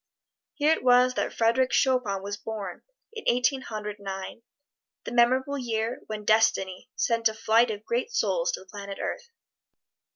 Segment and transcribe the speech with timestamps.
[0.55, 2.81] Here it was that Frederic Chopin was born,
[3.13, 4.41] in Eighteen Hundred Nine
[5.03, 9.29] that memorable year when Destiny sent a flight of great souls to the planet Earth.